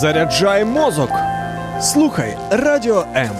[0.00, 1.10] Заряджай мозок.
[1.80, 3.30] Слухай радіо М.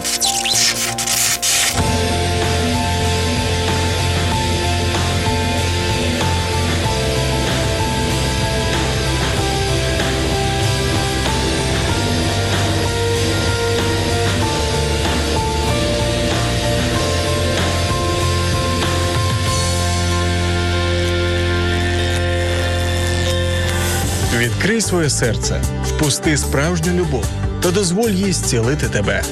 [24.37, 25.61] Відкрий своє серце,
[25.96, 27.24] впусти справжню любов
[27.62, 29.22] та дозволь їй зцілити тебе.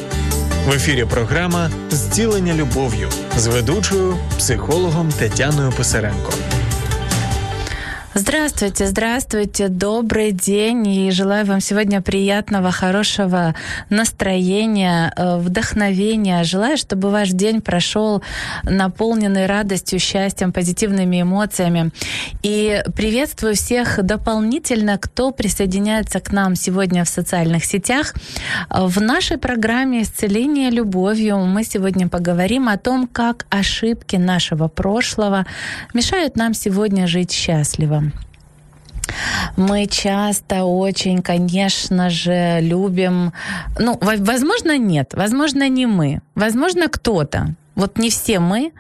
[0.67, 6.33] В ефірі програма Зцілення любов'ю з ведучою психологом Тетяною Писаренко.
[8.28, 13.54] Здравствуйте, здравствуйте, добрый день и желаю вам сегодня приятного, хорошего
[13.92, 16.44] настроения, э, вдохновения.
[16.44, 18.24] Желаю, чтобы ваш день прошел
[18.64, 21.92] наполненный радостью, счастьем, позитивными эмоциями.
[22.42, 28.16] И приветствую всех дополнительно, кто присоединяется к нам сегодня в социальных сетях.
[28.72, 35.46] В нашей программе «Исцеление любовью» мы сегодня поговорим о том, как ошибки нашего прошлого
[35.94, 38.12] мешают нам сегодня жить счастливо.
[39.58, 43.34] Мы часто очень, конечно же, любим...
[43.80, 45.14] Ну, возможно, нет.
[45.14, 46.22] Возможно, не мы.
[46.36, 47.56] Возможно, кто-то.
[47.76, 48.72] Вот не все мы,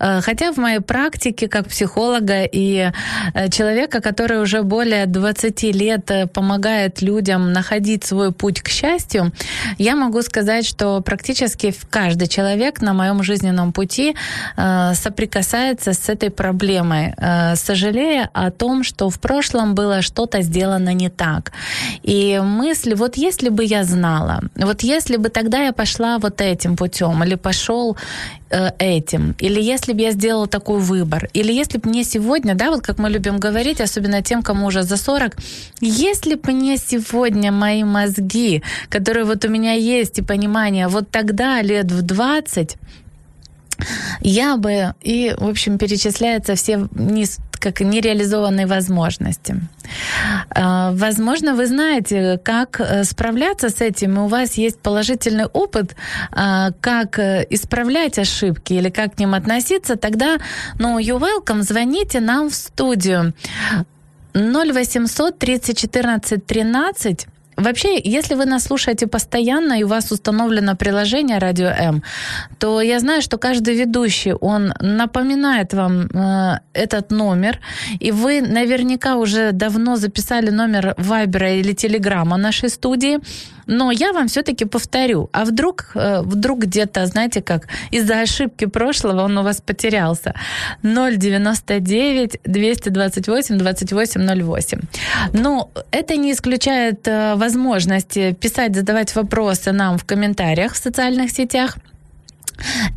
[0.00, 2.90] э, хотя в моей практике как психолога и
[3.34, 9.32] э, человека, который уже более 20 лет э, помогает людям находить свой путь к счастью,
[9.78, 14.16] я могу сказать, что практически каждый человек на моем жизненном пути
[14.56, 17.14] соприкасается с этой проблемой,
[17.54, 21.52] сожалея о том, что в прошлом было что-то сделано не так.
[22.02, 26.76] И мысль, вот если бы я знала, вот если бы тогда я пошла вот этим
[26.76, 27.96] путем или пошел
[28.50, 32.82] этим, или если бы я сделала такой выбор, или если бы мне сегодня, да, вот
[32.82, 35.36] как мы любим говорить, особенно тем, кому уже за 40,
[35.80, 41.62] если бы мне сегодня мои мозги, которые вот у меня есть, и понимание, вот тогда,
[41.62, 42.76] лет в 20,
[44.20, 49.56] я бы, и, в общем, перечисляются все низ, как нереализованные возможности.
[50.50, 55.94] А, возможно, вы знаете, как э, справляться с этим, и у вас есть положительный опыт,
[56.32, 60.38] а, как э, исправлять ошибки или как к ним относиться, тогда,
[60.78, 63.34] ну, you welcome, звоните нам в студию
[64.34, 67.26] 0800 30 14 13
[67.60, 72.02] Вообще, если вы нас слушаете постоянно и у вас установлено приложение Радио М,
[72.58, 77.60] то я знаю, что каждый ведущий, он напоминает вам э, этот номер,
[78.00, 83.18] и вы наверняка уже давно записали номер Вайбера или Телеграма нашей студии.
[83.66, 85.28] Но я вам все-таки повторю.
[85.32, 90.34] А вдруг, э, вдруг где-то, знаете как, из-за ошибки прошлого он у вас потерялся.
[90.82, 94.80] 099 228 2808.
[95.32, 101.76] Но это не исключает э, возможности писать, задавать вопросы нам в комментариях в социальных сетях.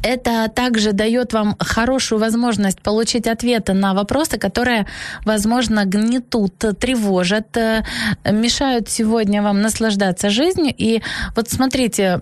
[0.04, 4.86] Это также дает вам хорошую возможность получить ответы на вопросы, которые,
[5.26, 7.84] возможно, гнетут, тревожат, э,
[8.32, 10.74] мешают сегодня вам наслаждаться жизнью.
[10.78, 11.02] И
[11.36, 12.20] вот смотрите,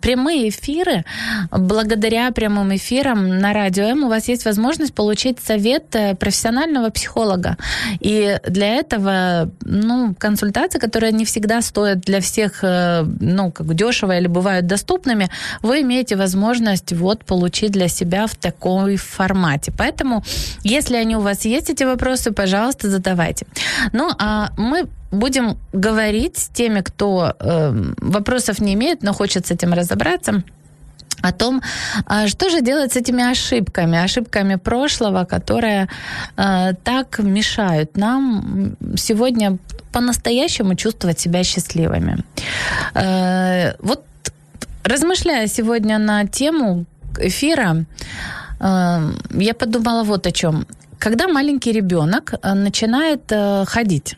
[0.00, 1.04] прямые эфиры,
[1.50, 7.56] благодаря прямым эфирам на радио М у вас есть возможность получить совет э, профессионального психолога.
[8.00, 14.16] И для этого, ну, консультации, которые не всегда стоят для всех, э, ну, как дешево
[14.16, 15.30] или бывают доступными,
[15.62, 19.72] вы имеете возможность возможность вот получить для себя в такой формате.
[19.78, 20.22] Поэтому,
[20.64, 23.46] если они у вас есть, эти вопросы, пожалуйста, задавайте.
[23.92, 29.50] Ну, а мы будем говорить с теми, кто э, вопросов не имеет, но хочет с
[29.50, 30.42] этим разобраться
[31.22, 31.62] о том,
[32.06, 35.88] а что же делать с этими ошибками, ошибками прошлого, которые
[36.36, 39.56] э, так мешают нам сегодня
[39.92, 42.16] по-настоящему чувствовать себя счастливыми.
[42.94, 44.04] Э, вот
[44.84, 46.86] Размышляя сегодня на тему
[47.18, 47.84] эфира,
[48.60, 50.66] э, я подумала вот о чем.
[50.98, 54.16] Когда маленький ребенок э, начинает э, ходить,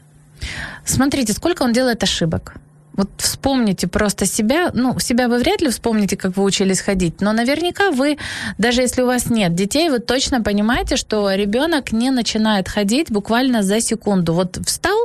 [0.84, 2.54] смотрите, сколько он делает ошибок.
[2.96, 7.32] Вот вспомните просто себя, ну, себя вы вряд ли вспомните, как вы учились ходить, но
[7.32, 8.18] наверняка вы,
[8.56, 13.62] даже если у вас нет детей, вы точно понимаете, что ребенок не начинает ходить буквально
[13.62, 14.32] за секунду.
[14.32, 14.96] Вот встал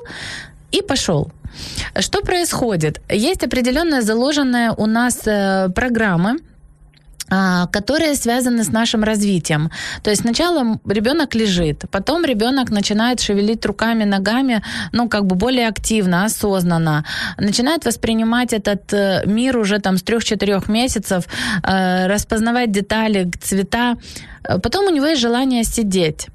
[0.71, 1.31] и пошел.
[1.99, 3.01] Что происходит?
[3.09, 6.37] Есть определенные заложенные у нас э, программы,
[7.31, 9.69] а, которые связаны с нашим развитием.
[10.03, 14.63] То есть сначала ребенок лежит, потом ребенок начинает шевелить руками, ногами,
[14.93, 17.05] ну, как бы более активно, осознанно,
[17.37, 21.25] начинает воспринимать этот э, мир уже там с трех-четырех месяцев,
[21.63, 23.97] э, распознавать детали, цвета.
[24.63, 26.27] Потом у него есть желание сидеть.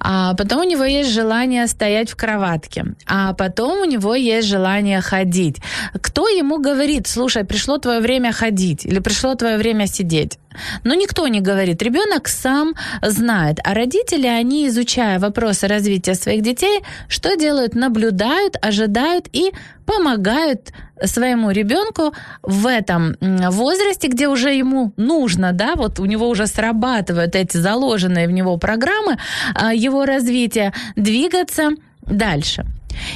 [0.00, 5.00] А потом у него есть желание стоять в кроватке, а потом у него есть желание
[5.00, 5.56] ходить.
[6.00, 10.38] Кто ему говорит, слушай, пришло твое время ходить или пришло твое время сидеть?
[10.84, 11.82] Но никто не говорит.
[11.82, 13.58] Ребенок сам знает.
[13.64, 17.74] А родители, они, изучая вопросы развития своих детей, что делают?
[17.74, 19.52] Наблюдают, ожидают и
[19.86, 20.72] помогают
[21.04, 22.12] своему ребенку
[22.42, 28.28] в этом возрасте, где уже ему нужно, да, вот у него уже срабатывают эти заложенные
[28.28, 29.16] в него программы
[29.54, 31.70] а, его развития, двигаться
[32.02, 32.66] дальше.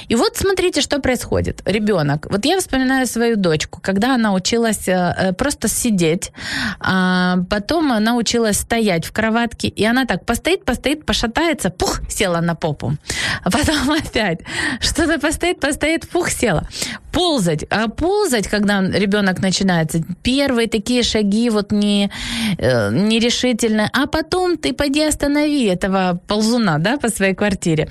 [0.09, 1.63] И вот смотрите, что происходит.
[1.65, 2.27] Ребенок.
[2.31, 6.33] Вот я вспоминаю свою дочку, когда она училась э, э, просто сидеть,
[6.81, 12.41] а потом она училась стоять в кроватке, и она так постоит, постоит, пошатается, пух, села
[12.41, 12.97] на попу.
[13.43, 14.41] А потом опять
[14.81, 16.69] что-то постоит, постоит, пух, села.
[17.13, 17.65] Ползать.
[17.71, 22.11] А ползать, когда ребенок начинается, первые такие шаги вот не,
[22.59, 27.89] э, нерешительные, а потом ты пойди останови этого ползуна, да, по своей квартире.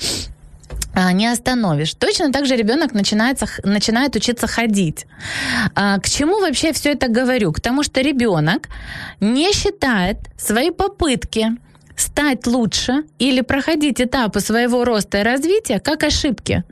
[0.96, 1.94] А, не остановишь.
[1.96, 5.06] Точно так же ребенок начинается, начинает учиться ходить.
[5.76, 7.52] А, к чему вообще все это говорю?
[7.52, 8.70] К тому, что ребенок
[9.20, 11.48] не считает свои попытки
[11.96, 16.64] стать лучше или проходить этапы своего роста и развития как ошибки.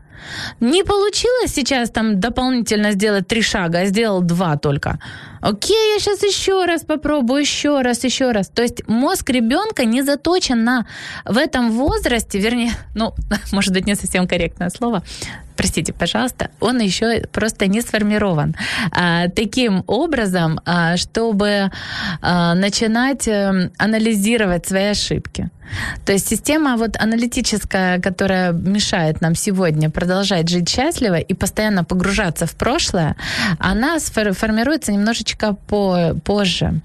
[0.59, 5.00] Не получилось сейчас там дополнительно сделать три шага, а сделал два только.
[5.42, 8.50] Окей, я сейчас еще раз попробую, еще раз, еще раз.
[8.50, 10.86] То есть мозг ребенка не заточен на
[11.26, 13.14] в этом возрасте, вернее, ну,
[13.52, 15.04] может быть, не совсем корректное слово,
[15.56, 18.56] простите, пожалуйста, он еще просто не сформирован
[18.92, 21.72] а, таким образом, а, чтобы
[22.22, 25.50] а, начинать а, анализировать свои ошибки.
[26.06, 32.46] То есть система вот аналитическая, которая мешает нам сегодня продолжать жить счастливо и постоянно погружаться
[32.46, 33.16] в прошлое,
[33.60, 35.31] она формируется немножечко
[35.68, 36.81] по позже.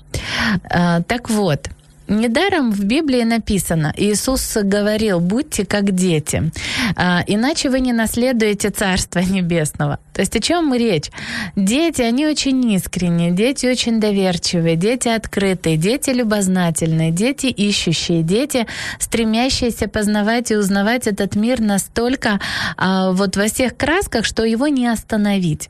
[0.71, 1.69] А, так вот,
[2.09, 6.53] Недаром в Библии написано, Иисус говорил, будьте как дети,
[6.95, 9.99] а, иначе вы не наследуете Царство Небесного.
[10.13, 11.11] То есть о чем речь?
[11.57, 18.69] Дети, они очень искренние, дети очень доверчивые, дети открытые, дети любознательные, дети ищущие, дети,
[19.01, 22.39] стремящиеся познавать и узнавать этот мир настолько
[22.77, 25.69] а, вот во всех красках, что его не остановить.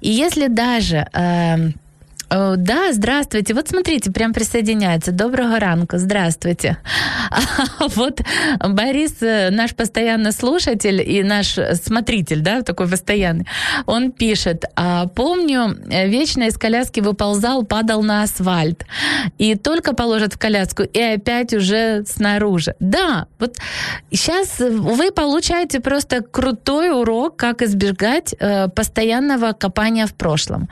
[0.00, 1.06] И если даже...
[2.28, 3.54] Э, да, здравствуйте.
[3.54, 5.12] Вот смотрите, прям присоединяется.
[5.12, 6.78] Доброго ранку, здравствуйте.
[7.78, 8.20] А вот
[8.60, 13.46] Борис, э, наш постоянный слушатель и наш смотритель, да, такой постоянный,
[13.86, 18.86] он пишет, а, помню, э, вечно из коляски выползал, падал на асфальт.
[19.38, 22.74] И только положат в коляску, и опять уже снаружи.
[22.80, 23.56] Да, вот
[24.10, 28.34] сейчас вы получаете просто крутой урок, как избегать
[28.74, 30.68] постоянного копания в прошлом.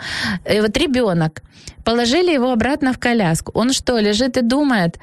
[0.50, 1.42] И вот ребенок,
[1.84, 3.52] Положили его обратно в коляску.
[3.54, 4.98] Он что, лежит и думает,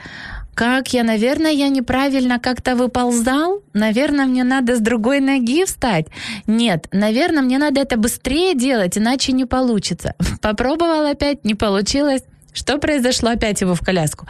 [0.54, 3.64] как я, наверное, я неправильно как-то выползал?
[3.74, 6.08] Наверное, мне надо с другой ноги встать?
[6.46, 10.14] Нет, наверное, мне надо это быстрее делать, иначе не получится.
[10.42, 12.24] Попробовал опять, не получилось.
[12.54, 13.30] Что произошло?
[13.30, 14.28] Опять его в коляску.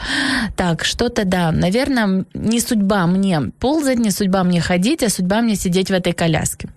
[0.55, 1.51] Так, что-то да.
[1.51, 6.13] Наверное, не судьба мне ползать, не судьба мне ходить, а судьба мне сидеть в этой
[6.13, 6.69] коляске.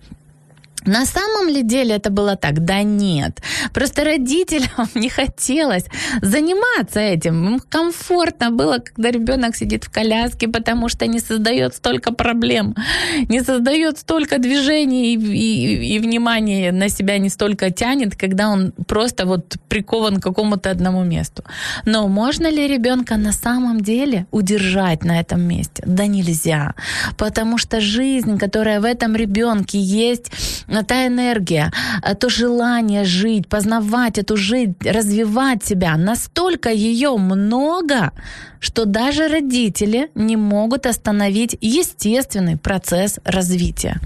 [0.85, 2.63] На самом ли деле это было так?
[2.63, 3.41] Да нет.
[3.73, 5.85] Просто родителям не хотелось
[6.21, 7.47] заниматься этим.
[7.47, 12.75] Им комфортно было, когда ребенок сидит в коляске, потому что не создает столько проблем,
[13.29, 18.71] не создает столько движений и, и, и внимания на себя не столько тянет, когда он
[18.87, 21.43] просто вот прикован к какому-то одному месту.
[21.85, 25.83] Но можно ли ребенка на самом деле удержать на этом месте?
[25.85, 26.73] Да нельзя.
[27.17, 30.31] Потому что жизнь, которая в этом ребенке есть,
[30.83, 31.71] та энергия,
[32.03, 38.11] э, то желание жить, познавать эту жизнь, развивать себя, настолько ее много,
[38.65, 43.99] что даже родители не могут остановить естественный процесс развития.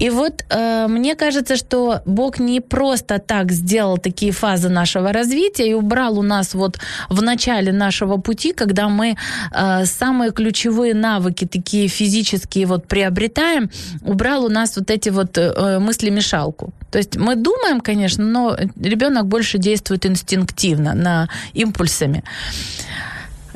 [0.00, 5.70] И вот э, мне кажется, что Бог не просто так сделал такие фазы нашего развития
[5.70, 9.16] и убрал у нас вот в начале нашего пути, когда мы
[9.52, 13.70] э, самые ключевые навыки такие физические вот приобретаем,
[14.02, 16.72] убрал у нас вот эти вот э, мысли-мешалку.
[16.90, 22.24] То есть мы думаем, конечно, но ребенок больше действует инстинктивно, на импульсами.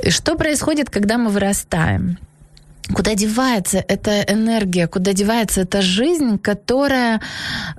[0.09, 2.19] Что происходит, когда мы вырастаем?
[2.93, 7.23] Куда девается эта энергия, куда девается эта жизнь, которая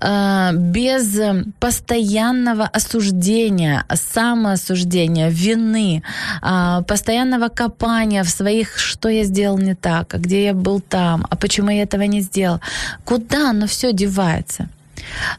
[0.01, 1.19] э, без
[1.59, 6.01] постоянного осуждения, самоосуждения, вины,
[6.41, 11.27] э, постоянного копания в своих, что я сделал не так, а где я был там,
[11.29, 12.59] а почему я этого не сделал,
[13.03, 14.69] куда оно все девается?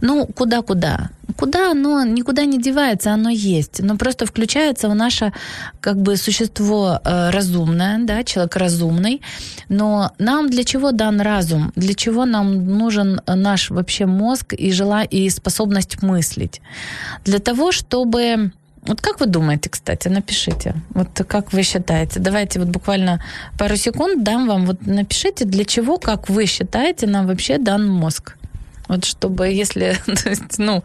[0.00, 1.11] Ну, куда-куда?
[1.37, 3.80] Куда оно никуда не девается, оно есть.
[3.82, 5.32] Но просто включается в наше
[5.80, 9.23] как бы существо э, разумное, да, человек разумный.
[9.68, 11.73] Но нам для чего дан разум?
[11.76, 16.61] Для чего нам нужен наш вообще мозг и жела и способность мыслить?
[17.25, 18.52] Для того, чтобы
[18.87, 20.75] вот как вы думаете, кстати, напишите.
[20.90, 22.20] Вот как вы считаете?
[22.20, 23.20] Давайте вот буквально
[23.58, 24.66] пару секунд дам вам.
[24.66, 28.37] Вот напишите, для чего, как вы считаете, нам вообще дан мозг.
[28.88, 30.85] Вот чтобы, если, то есть, ну,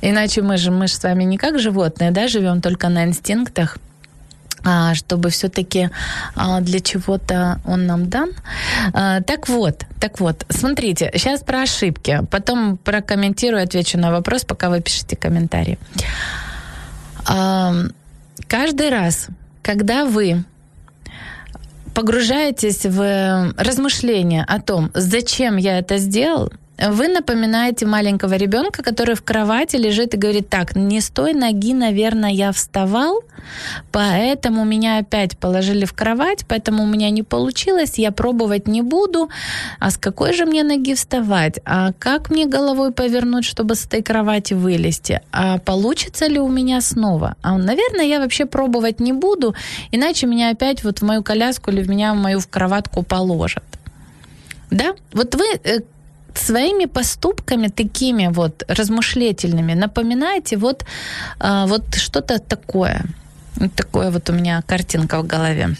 [0.00, 3.78] иначе мы же, мы же с вами не как животные, да, живем только на инстинктах,
[4.68, 5.90] а, чтобы все-таки
[6.34, 8.30] а, для чего-то он нам дан.
[8.92, 14.68] А, так вот, так вот, смотрите, сейчас про ошибки, потом прокомментирую, отвечу на вопрос, пока
[14.68, 15.78] вы пишете комментарии.
[18.48, 19.28] Каждый раз,
[19.62, 20.44] когда вы
[21.94, 29.22] погружаетесь в размышления о том, зачем я это сделал, вы напоминаете маленького ребенка, который в
[29.22, 33.22] кровати лежит и говорит, так, не с той ноги, наверное, я вставал,
[33.92, 39.30] поэтому меня опять положили в кровать, поэтому у меня не получилось, я пробовать не буду.
[39.80, 41.60] А с какой же мне ноги вставать?
[41.64, 45.22] А как мне головой повернуть, чтобы с этой кровати вылезти?
[45.32, 47.36] А получится ли у меня снова?
[47.42, 49.54] А, наверное, я вообще пробовать не буду,
[49.92, 53.64] иначе меня опять вот в мою коляску или в меня в мою в кроватку положат.
[54.70, 54.94] Да?
[55.12, 55.44] Вот вы
[56.38, 60.84] своими поступками такими вот размышлительными напоминайте вот,
[61.38, 63.04] а, вот что-то такое.
[63.56, 65.76] Вот такое вот у меня картинка в голове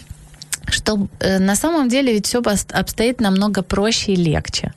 [0.69, 4.73] что э, на самом деле ведь все обстоит намного проще и легче.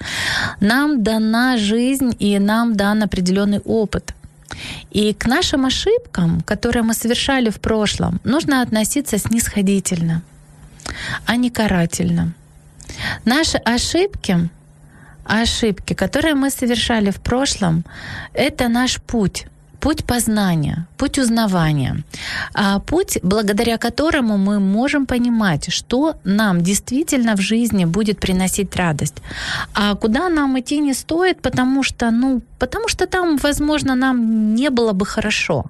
[0.60, 4.14] Нам дана жизнь и нам дан определенный опыт.
[4.92, 10.22] И к нашим ошибкам, которые мы совершали в прошлом, нужно относиться снисходительно,
[11.26, 12.34] а не карательно.
[13.26, 14.50] Наши ошибки
[15.30, 17.84] ошибки, которые мы совершали в прошлом,
[18.34, 19.46] это наш путь
[19.80, 22.04] путь познания, путь узнавания,
[22.54, 29.16] а путь, благодаря которому мы можем понимать, что нам действительно в жизни будет приносить радость,
[29.74, 34.70] а куда нам идти не стоит, потому что, ну, потому что там, возможно, нам не
[34.70, 35.64] было бы хорошо.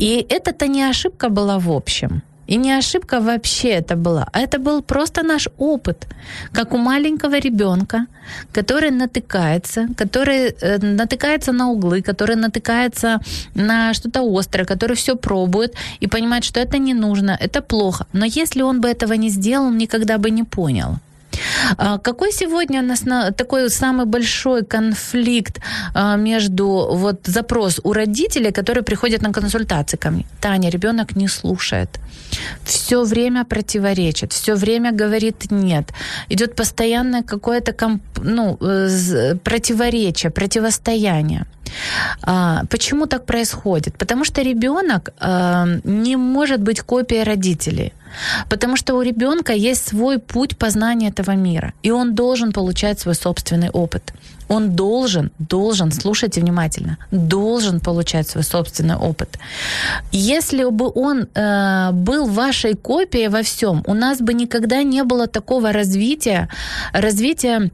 [0.00, 2.22] И это-то не ошибка была в общем.
[2.48, 6.06] И не ошибка вообще это была, а это был просто наш опыт,
[6.52, 8.06] как у маленького ребенка,
[8.52, 13.20] который натыкается, который э, натыкается на углы, который натыкается
[13.54, 18.06] на что-то острое, который все пробует и понимает, что это не нужно, это плохо.
[18.12, 20.98] Но если он бы этого не сделал, он никогда бы не понял.
[21.76, 23.04] А какой сегодня у нас
[23.36, 25.60] такой самый большой конфликт
[25.94, 30.24] а, между вот запрос у родителей, которые приходят на консультации ко мне?
[30.40, 31.88] Таня, ребенок не слушает.
[32.64, 35.92] Все время противоречит, все время говорит нет.
[36.28, 41.44] Идет постоянное какое-то комп, ну, э, противоречие, противостояние.
[42.22, 43.98] А, почему так происходит?
[43.98, 45.12] Потому что ребенок
[45.84, 47.92] не может быть копией родителей.
[48.48, 53.14] Потому что у ребенка есть свой путь познания этого мира, и он должен получать свой
[53.14, 54.12] собственный опыт.
[54.48, 59.38] Он должен, должен, слушайте внимательно, должен получать свой собственный опыт.
[60.12, 65.26] Если бы он э, был вашей копией во всем, у нас бы никогда не было
[65.26, 66.48] такого развития,
[66.92, 67.70] развития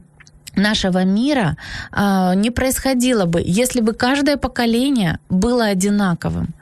[0.55, 1.57] нашего мира
[1.91, 6.53] э, не происходило бы, если бы каждое поколение было одинаковым.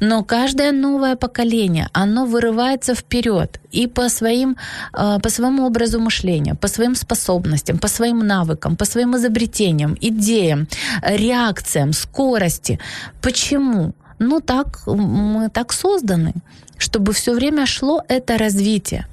[0.00, 4.56] Но каждое новое поколение, оно вырывается вперед и по, своим,
[4.92, 10.66] а, по своему образу мышления, по своим способностям, по своим навыкам, по своим изобретениям, идеям,
[11.02, 12.78] реакциям, скорости.
[13.20, 13.92] Почему?
[14.18, 16.32] Ну так, мы так созданы,
[16.78, 19.06] чтобы все время шло это развитие.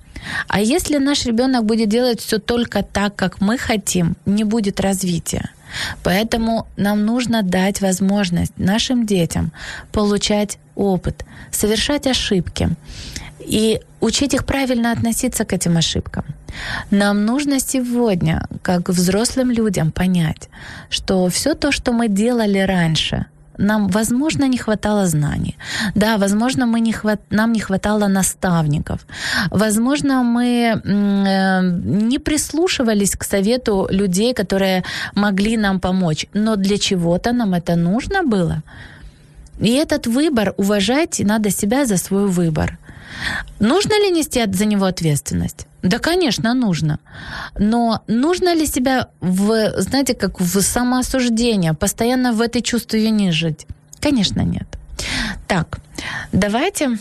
[0.48, 5.50] А если наш ребенок будет делать все только так, как мы хотим, не будет развития.
[6.04, 9.52] Поэтому нам нужно дать возможность нашим детям
[9.92, 12.70] получать опыт, совершать ошибки
[13.40, 16.26] и учить их правильно относиться к этим ошибкам.
[16.92, 20.50] Нам нужно сегодня, как взрослым людям, понять,
[20.90, 23.26] что все то, что мы делали раньше,
[23.60, 25.58] нам, возможно, не хватало знаний.
[25.96, 27.20] Да, возможно, мы не хват...
[27.30, 29.00] нам не хватало наставников.
[29.52, 31.62] Возможно, мы э,
[32.10, 34.84] не прислушивались к совету людей, которые
[35.16, 36.28] могли нам помочь.
[36.34, 38.64] Но для чего-то нам это нужно было.
[39.62, 42.78] И этот выбор уважать, надо себя за свой выбор.
[43.60, 45.68] Нужно ли нести за него ответственность?
[45.82, 47.00] Да, конечно, нужно.
[47.58, 53.66] Но нужно ли себя, в, знаете, как в самоосуждение, постоянно в этой чувстве вины жить?
[54.00, 54.68] Конечно, нет.
[55.48, 55.80] Так,
[56.32, 56.98] давайте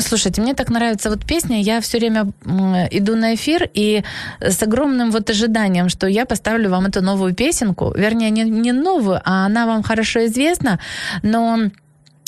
[0.00, 1.62] Слушайте, мне так нравится вот песня.
[1.62, 2.32] Я все время
[2.90, 4.04] иду на эфир и
[4.40, 7.94] с огромным вот ожиданием, что я поставлю вам эту новую песенку.
[7.96, 10.78] Вернее, не, не новую, а она вам хорошо известна,
[11.22, 11.70] но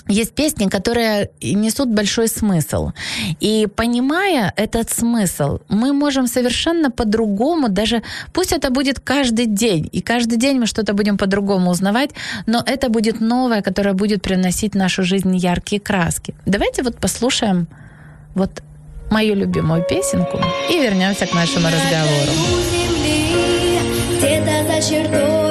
[0.09, 2.93] есть песни, которые несут большой смысл.
[3.41, 10.01] И понимая этот смысл, мы можем совершенно по-другому, даже пусть это будет каждый день, и
[10.01, 12.11] каждый день мы что-то будем по-другому узнавать,
[12.47, 16.35] но это будет новое, которое будет приносить в нашу жизнь яркие краски.
[16.47, 17.67] Давайте вот послушаем
[18.35, 18.63] вот
[19.11, 20.39] мою любимую песенку
[20.71, 22.33] и вернемся к нашему разговору.
[24.19, 25.48] Где-то за чертою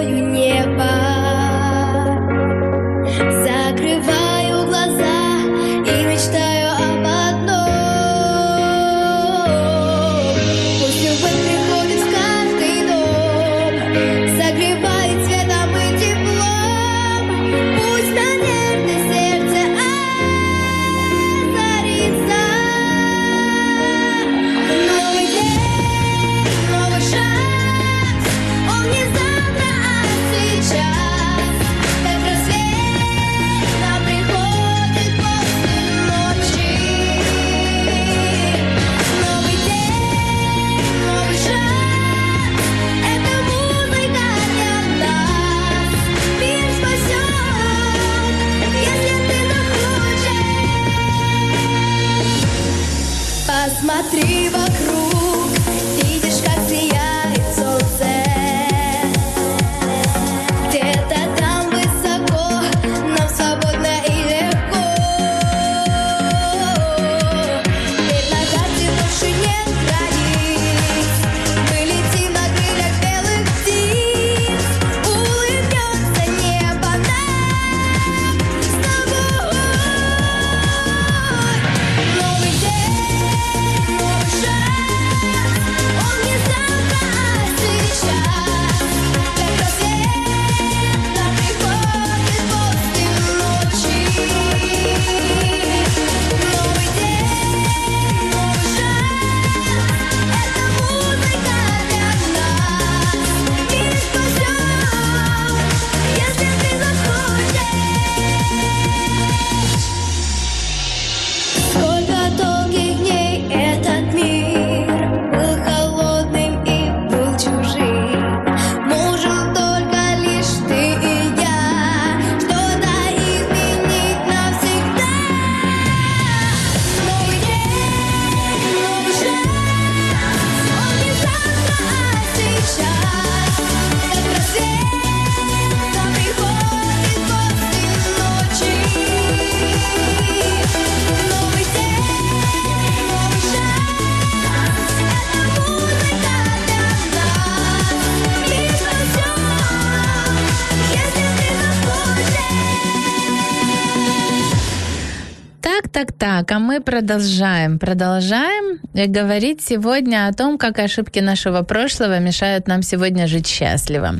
[156.17, 157.77] Так, а мы продолжаем.
[157.77, 164.15] Продолжаем говорить сегодня о том, как ошибки нашего прошлого мешают нам сегодня жить счастливо.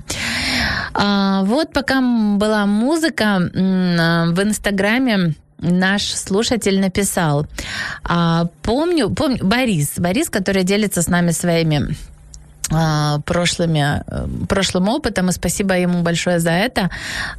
[0.93, 7.47] А, вот пока была музыка в Инстаграме, наш слушатель написал.
[8.03, 12.16] А, помню, помню, Борис, Борис, который делится с нами своими а,
[12.69, 16.89] прошлыми, э, прошлым опытом, и спасибо ему большое за это.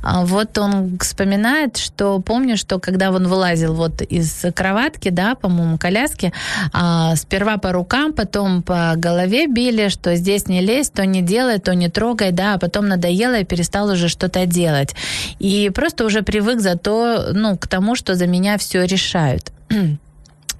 [0.02, 5.78] А, вот он вспоминает, что помню, что когда он вылазил вот из кроватки, да, по-моему,
[5.78, 6.32] коляски,
[6.72, 11.58] а, сперва по рукам, потом по голове били, что здесь не лезь, то не делай,
[11.58, 14.94] то не трогай, да, а потом надоело и перестал уже что-то делать.
[15.38, 19.52] И просто уже привык за то, ну, к тому, что за меня все решают.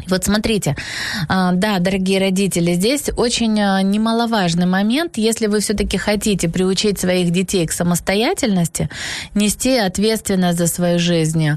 [0.09, 0.75] Вот смотрите,
[1.29, 7.31] а, да, дорогие родители, здесь очень а, немаловажный момент, если вы все-таки хотите приучить своих
[7.31, 8.89] детей к самостоятельности,
[9.35, 11.51] нести ответственность за свою жизнь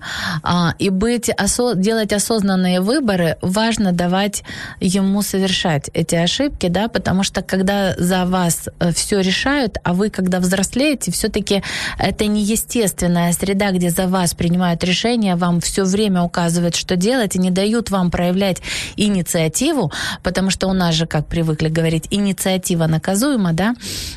[0.44, 1.30] а, и быть,
[1.76, 4.44] делать осознанные выборы, важно давать
[4.80, 10.10] ему совершать эти ошибки, да, потому что когда за вас э, все решают, а вы,
[10.10, 11.64] когда взрослеете, все-таки
[11.98, 17.40] это неестественная среда, где за вас принимают решения, вам все время указывают, что делать, и
[17.40, 18.62] не дают вам проявлять проявлять
[18.98, 19.92] инициативу,
[20.24, 23.76] потому что у нас же, как привыкли говорить, инициатива наказуема, да,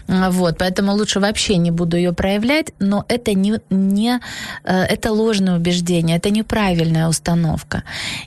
[0.09, 4.21] вот, поэтому лучше вообще не буду ее проявлять, но это не, не
[4.65, 7.83] э, это ложное убеждение, это неправильная установка.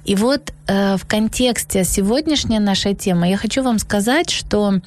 [0.05, 4.81] И вот э, в контексте сегодняшней нашей темы я хочу вам сказать, что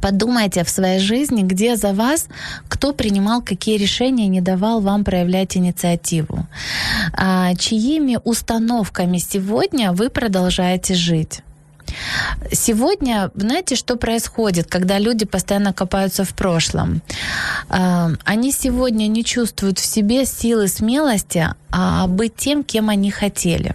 [0.00, 2.26] Подумайте в своей жизни, где за вас,
[2.68, 6.46] кто принимал какие решения, не давал вам проявлять инициативу.
[7.12, 11.42] А, чьими установками сегодня вы продолжаете жить?
[12.52, 17.02] Сегодня, знаете, что происходит, когда люди постоянно копаются в прошлом?
[17.68, 23.74] А, они сегодня не чувствуют в себе силы смелости а быть тем, кем они хотели.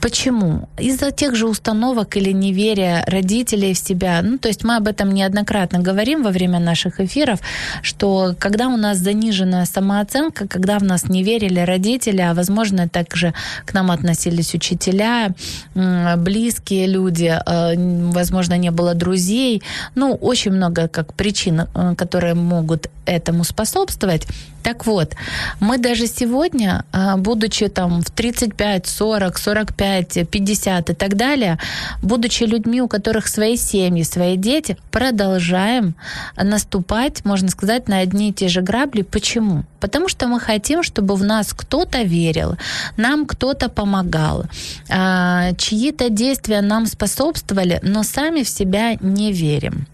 [0.00, 0.68] Почему?
[0.78, 4.20] Из-за тех же установок или неверия родителей в себя.
[4.22, 7.40] Ну, то есть мы об этом неоднократно говорим во время наших эфиров,
[7.82, 13.32] что когда у нас заниженная самооценка, когда в нас не верили родители, а возможно также
[13.64, 15.34] к нам относились учителя,
[15.74, 19.62] близкие люди, э, возможно, не было друзей.
[19.94, 24.26] Ну, очень много как причин, э, которые могут этому способствовать.
[24.62, 25.14] Так вот,
[25.60, 31.58] мы даже сегодня, а, будучи там в 35, 40, 45, 50 и так далее,
[32.00, 35.94] будучи людьми, у которых свои семьи, свои дети, продолжаем
[36.36, 39.02] наступать, можно сказать, на одни и те же грабли.
[39.02, 39.64] Почему?
[39.80, 42.56] Потому что мы хотим, чтобы в нас кто-то верил,
[42.96, 44.44] нам кто-то помогал,
[44.88, 49.86] а, чьи-то действия нам способствовали, но сами в себя не верим.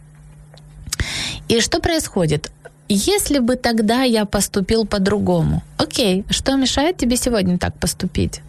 [1.48, 2.50] И что происходит?
[2.88, 8.40] Если бы тогда я поступил по-другому, окей, что мешает тебе сегодня так поступить?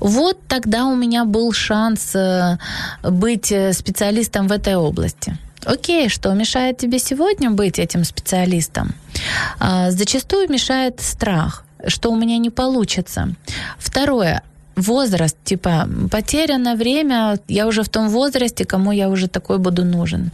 [0.00, 2.58] Вот тогда у меня был шанс э,
[3.02, 5.36] быть э, специалистом в этой области.
[5.64, 8.94] Окей, что мешает тебе сегодня быть этим специалистом?
[9.58, 13.34] А, зачастую мешает страх, что у меня не получится.
[13.78, 14.42] Второе,
[14.76, 20.30] возраст, типа потеряно время, я уже в том возрасте, кому я уже такой буду нужен.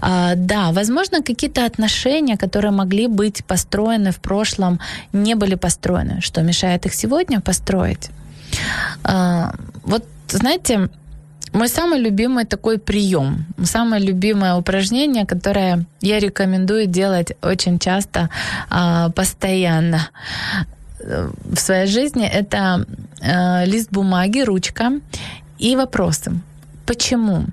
[0.00, 4.80] А, да, возможно, какие-то отношения, которые могли быть построены в прошлом,
[5.12, 8.10] не были построены, что мешает их сегодня построить.
[9.04, 10.88] А, вот, знаете,
[11.52, 18.28] мой самый любимый такой прием, самое любимое упражнение, которое я рекомендую делать очень часто,
[18.68, 20.08] а, постоянно
[21.06, 22.84] в своей жизни, это
[23.20, 24.92] э, лист бумаги, ручка
[25.58, 26.32] и вопросы.
[26.86, 27.46] Почему?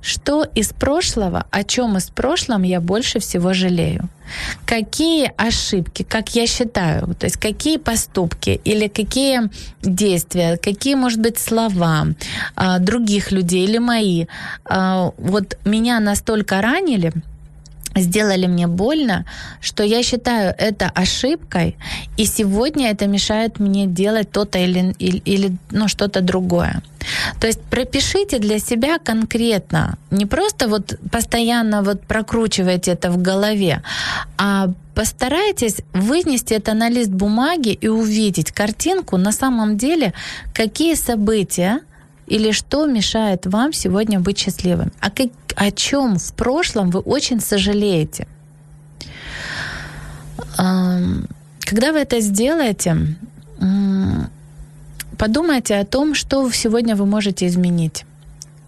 [0.00, 4.08] Что из прошлого, о чем из прошлом я больше всего жалею?
[4.64, 9.50] Какие ошибки, как я считаю, то есть какие поступки или какие
[9.82, 12.06] действия, какие, может быть, слова
[12.56, 14.26] э, других людей или мои,
[14.70, 17.12] э, вот меня настолько ранили,
[18.00, 19.24] сделали мне больно,
[19.60, 21.76] что я считаю это ошибкой,
[22.16, 26.82] и сегодня это мешает мне делать то-то или, или, или ну, что-то другое.
[27.40, 33.82] То есть пропишите для себя конкретно, не просто вот постоянно вот прокручивайте это в голове,
[34.36, 40.12] а постарайтесь вынести это на лист бумаги и увидеть картинку на самом деле,
[40.52, 41.80] какие события
[42.28, 44.92] или что мешает вам сегодня быть счастливым?
[45.00, 48.26] А как, о чем в прошлом вы очень сожалеете?
[50.56, 52.96] Когда вы это сделаете,
[55.18, 58.04] подумайте о том, что сегодня вы можете изменить.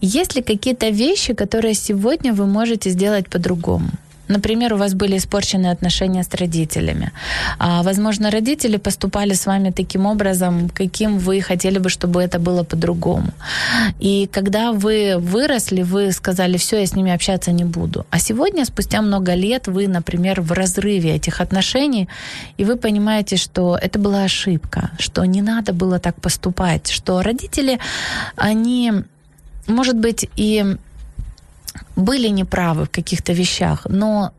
[0.00, 3.90] Есть ли какие-то вещи, которые сегодня вы можете сделать по-другому?
[4.30, 7.10] Например, у вас были испорчены отношения с родителями.
[7.58, 12.62] А, возможно, родители поступали с вами таким образом, каким вы хотели бы, чтобы это было
[12.62, 13.32] по-другому.
[13.98, 18.06] И когда вы выросли, вы сказали, все, я с ними общаться не буду.
[18.10, 22.08] А сегодня, спустя много лет, вы, например, в разрыве этих отношений,
[22.58, 27.78] и вы понимаете, что это была ошибка, что не надо было так поступать, что родители,
[28.36, 28.92] они,
[29.66, 30.76] может быть, и
[31.96, 34.32] были неправы в каких-то вещах, но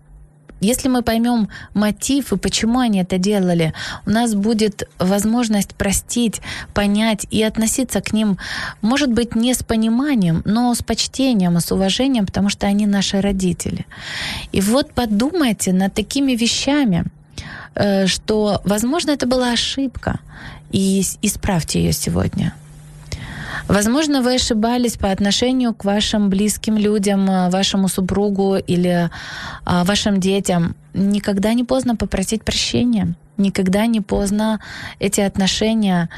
[0.62, 3.74] если мы поймем мотив и почему они это делали,
[4.06, 6.39] у нас будет возможность простить,
[6.74, 8.38] понять и относиться к ним,
[8.82, 13.86] может быть, не с пониманием, но с почтением с уважением, потому что они наши родители.
[14.52, 17.06] И вот подумайте над такими вещами,
[17.74, 20.20] э, что, возможно, это была ошибка,
[20.72, 22.54] и исправьте ее сегодня.
[23.67, 29.10] Возможно, вы ошибались по отношению к вашим близким людям, э, вашему супругу или
[29.65, 30.76] а, вашим детям.
[30.93, 33.15] Никогда не поздно попросить прощения.
[33.38, 34.60] Никогда не поздно
[35.00, 36.10] эти отношения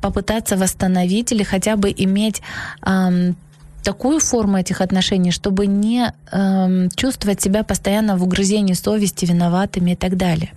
[0.00, 2.42] попытаться восстановить или хотя бы иметь
[2.84, 3.36] эм,
[3.84, 9.96] такую форму этих отношений, чтобы не эм, чувствовать себя постоянно в угрызении совести, виноватыми и
[9.96, 10.52] так далее.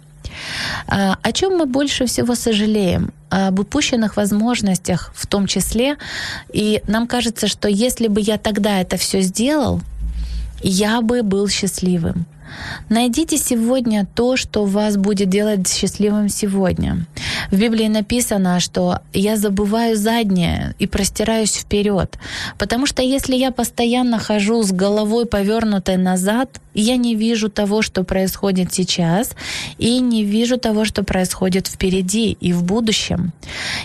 [0.88, 3.12] А, о чем мы больше всего сожалеем?
[3.30, 5.98] Об упущенных возможностях в том числе.
[6.54, 9.82] И нам кажется, что если бы я тогда это все сделал,
[10.62, 12.26] я бы был счастливым.
[12.90, 17.06] Найдите сегодня то, что вас будет делать счастливым сегодня.
[17.52, 22.18] В Библии написано, что я забываю заднее и простираюсь вперед.
[22.58, 28.04] Потому что если я постоянно хожу с головой повернутой назад, я не вижу того, что
[28.04, 29.32] происходит сейчас,
[29.78, 33.32] и не вижу того, что происходит впереди и в будущем.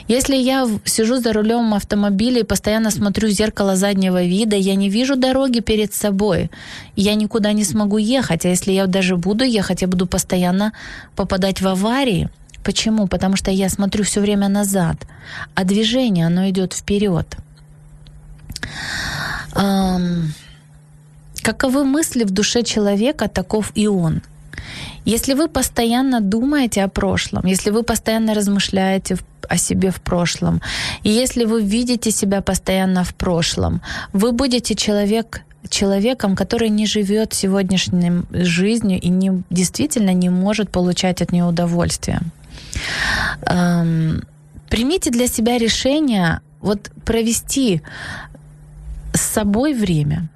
[0.09, 4.89] Если я сижу за рулем автомобиля и постоянно смотрю в зеркало заднего вида, я не
[4.89, 6.51] вижу дороги перед собой.
[6.97, 8.45] Я никуда не смогу ехать.
[8.51, 10.73] Если я даже буду ехать, я буду постоянно
[11.17, 12.29] попадать в аварии.
[12.65, 13.07] Почему?
[13.07, 14.97] Потому что я смотрю все время назад,
[15.55, 17.27] а движение, оно идет вперед.
[19.55, 20.35] Эм,
[21.43, 24.23] каковы мысли в душе человека, таков и он.
[25.07, 29.17] Если вы постоянно думаете о прошлом, если вы постоянно размышляете
[29.49, 30.61] о себе в прошлом,
[31.03, 33.81] и если вы видите себя постоянно в прошлом,
[34.13, 41.23] вы будете человек человеком, который не живет сегодняшней жизнью и не, действительно не может получать
[41.23, 42.21] от нее удовольствие.
[43.47, 44.23] Эм,
[44.69, 47.83] примите для себя решение вот провести
[49.15, 50.29] с собой время,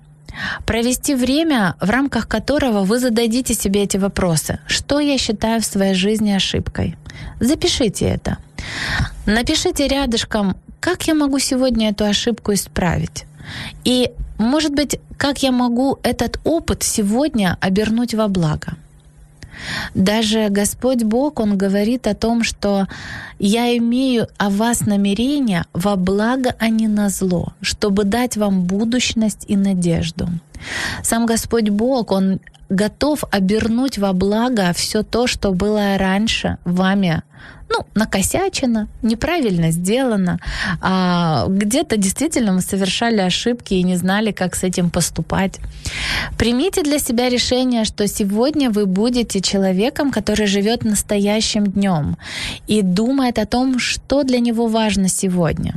[0.66, 4.58] провести время, в рамках которого вы зададите себе эти вопросы.
[4.66, 6.96] Что я считаю в своей жизни ошибкой?
[7.40, 8.38] Запишите это.
[9.26, 13.24] Напишите рядышком, как я могу сегодня эту ошибку исправить.
[13.84, 18.74] И, может быть, как я могу этот опыт сегодня обернуть во благо.
[19.94, 22.88] Даже Господь Бог, Он говорит о том, что
[23.38, 29.44] я имею о вас намерение во благо, а не на зло, чтобы дать вам будущность
[29.46, 30.28] и надежду.
[31.02, 37.22] Сам Господь Бог, Он готов обернуть во благо все то, что было раньше вами
[37.74, 40.38] ну, накосячено, неправильно сделано,
[40.80, 45.60] а где-то действительно мы совершали ошибки и не знали, как с этим поступать.
[46.38, 52.16] Примите для себя решение, что сегодня вы будете человеком, который живет настоящим днем
[52.68, 55.74] и думает о том, что для него важно сегодня.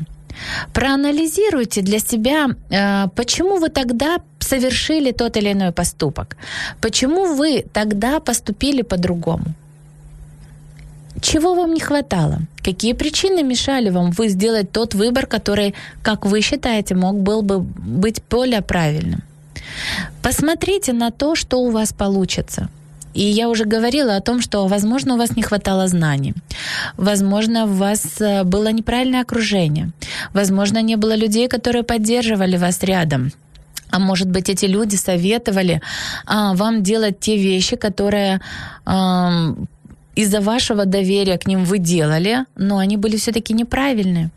[0.74, 6.38] Проанализируйте для себя, э, почему вы тогда совершили тот или иной поступок,
[6.80, 9.46] почему вы тогда поступили по-другому.
[11.22, 12.40] Чего вам не хватало?
[12.64, 17.60] Какие причины мешали вам вы сделать тот выбор, который, как вы считаете, мог был бы
[17.60, 19.24] быть более правильным?
[20.22, 22.70] Посмотрите на то, что у вас получится.
[23.14, 26.36] И я уже говорила о том, что, возможно, у вас не хватало знаний.
[26.98, 29.90] Возможно, у вас э, было неправильное окружение.
[30.34, 33.32] Возможно, не было людей, которые поддерживали вас рядом.
[33.90, 35.82] А может быть, эти люди советовали
[36.26, 38.42] а, вам делать те вещи, которые
[38.86, 39.56] а,
[40.18, 44.32] из-за вашего доверия к ним вы делали, но они были все-таки неправильные.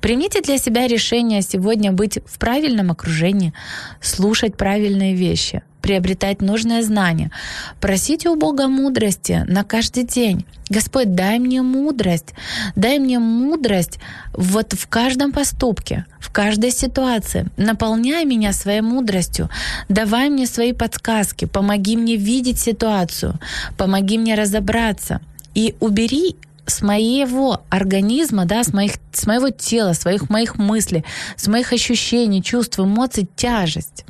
[0.00, 3.52] Примите для себя решение сегодня быть в правильном окружении,
[4.00, 7.30] слушать правильные вещи, приобретать нужное знание.
[7.78, 10.46] Просите у Бога мудрости на каждый день.
[10.70, 12.32] Господь, дай мне мудрость,
[12.74, 13.98] дай мне мудрость
[14.32, 17.50] вот в каждом поступке, в каждой ситуации.
[17.58, 19.50] Наполняй меня своей мудростью,
[19.90, 23.38] давай мне свои подсказки, помоги мне видеть ситуацию,
[23.76, 25.20] помоги мне разобраться
[25.54, 31.04] и убери с моего организма, да, с, моих, с моего тела, своих моих мыслей,
[31.36, 34.06] с моих ощущений, чувств, эмоций тяжесть.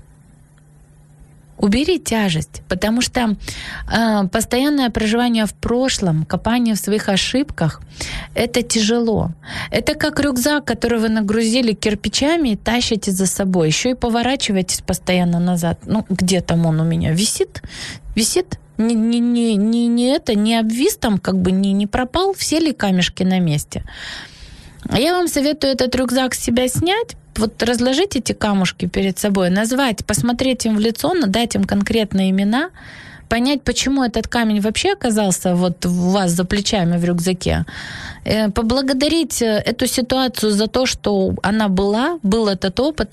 [1.64, 3.36] Убери тяжесть, потому что
[3.90, 7.80] э, постоянное проживание в прошлом, копание в своих ошибках,
[8.34, 9.30] это тяжело.
[9.70, 13.68] Это как рюкзак, который вы нагрузили кирпичами и тащите за собой.
[13.68, 15.78] Еще и поворачиваетесь постоянно назад.
[15.86, 17.12] Ну, где там он у меня?
[17.12, 17.62] Висит?
[18.14, 18.58] Висит?
[18.76, 22.58] Не, не, не, не, не это, не обвис там, как бы не, не пропал, все
[22.58, 23.84] ли камешки на месте.
[24.92, 30.04] Я вам советую этот рюкзак с себя снять, вот разложить эти камушки перед собой, назвать,
[30.04, 32.70] посмотреть им в лицо, дать им конкретные имена,
[33.28, 37.64] понять, почему этот камень вообще оказался вот у вас за плечами в рюкзаке,
[38.24, 43.10] э, поблагодарить э, эту ситуацию за то, что она была, был этот опыт,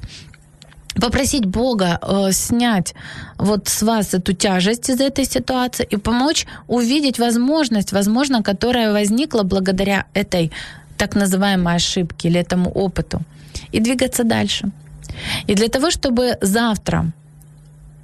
[0.96, 2.94] попросить Бога э, снять
[3.38, 9.44] вот с вас эту тяжесть из этой ситуации и помочь увидеть возможность, возможно, которая возникла
[9.44, 10.52] благодаря этой
[10.98, 13.22] так называемой ошибке или этому опыту
[13.72, 14.70] и двигаться дальше.
[15.48, 17.12] И для того, чтобы завтра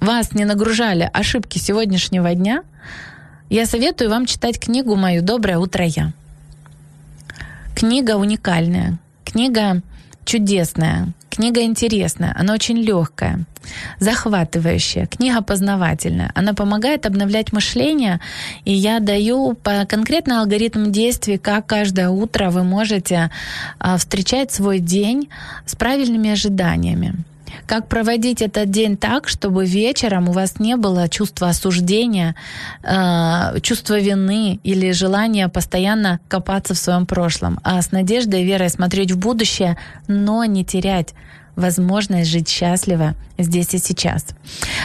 [0.00, 2.62] вас не нагружали ошибки сегодняшнего дня,
[3.50, 6.12] я советую вам читать книгу мою «Доброе утро, я».
[7.74, 9.82] Книга уникальная, книга
[10.28, 13.46] чудесная, книга интересная, она очень легкая,
[13.98, 16.30] захватывающая, книга познавательная.
[16.34, 18.20] Она помогает обновлять мышление,
[18.66, 23.30] и я даю по конкретный алгоритм действий, как каждое утро вы можете
[23.78, 25.30] а, встречать свой день
[25.64, 27.14] с правильными ожиданиями.
[27.66, 32.34] Как проводить этот день так, чтобы вечером у вас не было чувства осуждения,
[32.82, 38.70] э, чувства вины или желания постоянно копаться в своем прошлом, а с надеждой и верой
[38.70, 41.14] смотреть в будущее, но не терять
[41.58, 44.26] возможность жить счастливо здесь и сейчас.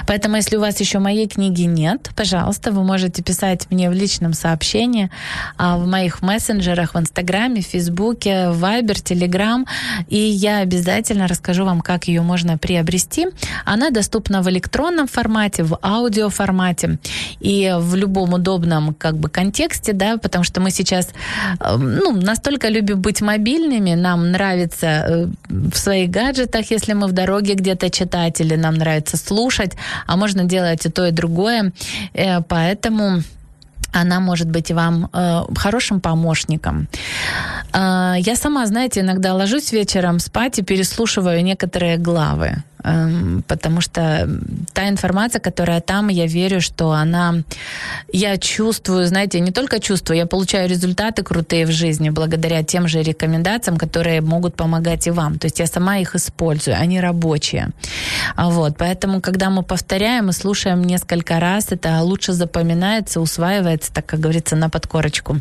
[0.08, 4.34] Поэтому, если у вас еще моей книги нет, пожалуйста, вы можете писать мне в личном
[4.34, 5.10] сообщении
[5.58, 9.66] а, в моих мессенджерах, в Инстаграме, в Фейсбуке, в Вайбер, Телеграм,
[10.08, 13.28] и я обязательно расскажу вам, как ее можно приобрести.
[13.66, 17.00] Она доступна в электронном формате, в аудиоформате
[17.40, 21.10] и в любом удобном как бы контексте, да, потому что мы сейчас
[21.60, 27.54] ну, настолько любим быть мобильными, нам нравится э, в своих гаджетах, если мы в дороге
[27.54, 29.74] где-то читать, или нам нравится слушать,
[30.08, 31.72] а можно делать и то, и другое.
[32.14, 33.24] Э, поэтому
[33.94, 36.88] она может быть вам э, хорошим помощником.
[37.74, 42.64] Э, я сама, знаете, иногда ложусь вечером спать и переслушиваю некоторые главы.
[42.84, 44.30] Эм, потому что
[44.74, 47.36] та информация, которая там, я верю, что она,
[48.12, 53.02] я чувствую, знаете, не только чувствую, я получаю результаты крутые в жизни благодаря тем же
[53.02, 55.40] рекомендациям, которые могут помогать и вам.
[55.40, 57.70] То есть я сама их использую, они рабочие.
[58.38, 64.20] Вот, поэтому, когда мы повторяем и слушаем несколько раз, это лучше запоминается, усваивается, так как
[64.20, 65.38] говорится, на подкорочку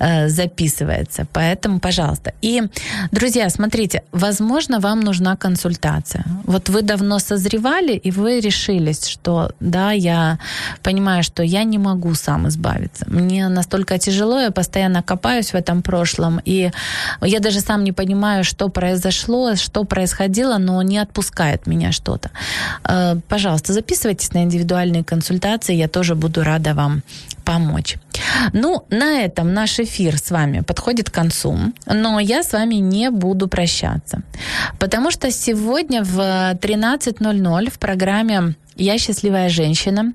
[0.00, 1.26] э, записывается.
[1.32, 2.32] Поэтому, пожалуйста.
[2.40, 2.62] И,
[3.10, 6.24] друзья, смотрите, возможно, вам нужна консультация.
[6.44, 10.38] Вот вы вы давно созревали, и вы решились, что да, я
[10.82, 13.04] понимаю, что я не могу сам избавиться.
[13.08, 16.70] Мне настолько тяжело, я постоянно копаюсь в этом прошлом, и
[17.22, 22.30] я даже сам не понимаю, что произошло, что происходило, но не отпускает меня что-то.
[22.84, 27.02] Э, пожалуйста, записывайтесь на индивидуальные консультации, я тоже буду рада вам
[27.44, 27.96] помочь.
[28.52, 33.10] Ну, на этом наш эфир с вами подходит к концу, но я с вами не
[33.10, 34.22] буду прощаться,
[34.78, 40.12] потому что сегодня в 13.00 в программе я счастливая женщина.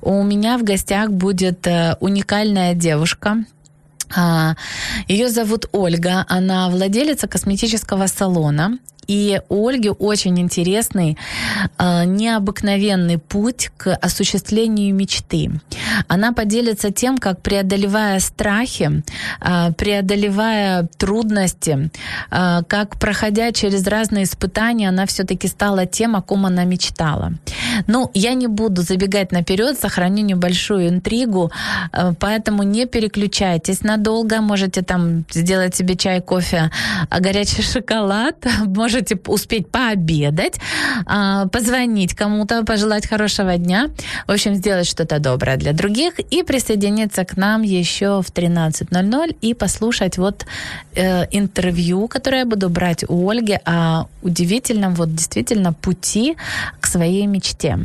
[0.00, 3.44] У меня в гостях будет э, уникальная девушка,
[4.16, 4.54] а,
[5.08, 8.78] ее зовут Ольга, она владелица косметического салона.
[9.06, 11.16] И у Ольги очень интересный,
[11.78, 15.50] э, необыкновенный путь к осуществлению мечты.
[16.08, 19.02] Она поделится тем, как преодолевая страхи,
[19.40, 21.90] э, преодолевая трудности,
[22.30, 27.32] э, как проходя через разные испытания, она все-таки стала тем, о ком она мечтала.
[27.86, 31.50] Ну, я не буду забегать наперед, сохраню небольшую интригу,
[32.18, 36.70] поэтому не переключайтесь надолго, можете там сделать себе чай, кофе,
[37.10, 38.36] горячий шоколад,
[38.66, 40.60] может можете успеть пообедать,
[41.06, 43.90] а, позвонить кому-то, пожелать хорошего дня,
[44.26, 49.54] в общем, сделать что-то доброе для других и присоединиться к нам еще в 13.00 и
[49.54, 50.46] послушать вот
[50.94, 56.36] э, интервью, которое я буду брать у Ольги о удивительном вот действительно пути
[56.80, 57.78] к своей мечте.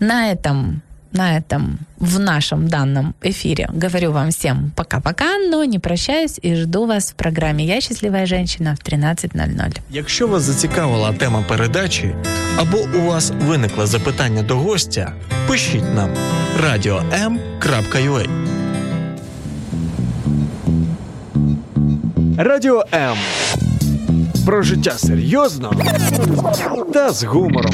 [0.00, 0.82] На этом
[1.13, 3.69] на этом, в нашем данном эфире.
[3.69, 8.77] Говорю вам всем пока-пока, но не прощаюсь і жду вас в програмі Я щаслива женщина
[8.79, 9.77] в 13.00.
[9.89, 12.15] Якщо вас зацікавила тема передачі
[12.57, 15.13] або у вас виникло запитання до гостя,
[15.47, 16.09] пишіть нам
[16.63, 18.29] radio.m.ua
[22.37, 23.17] Радіо М.
[24.45, 25.73] Про життя серйозно
[26.93, 27.73] та з гумором.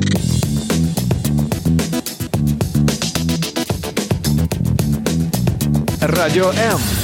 [6.07, 7.04] Радіо М.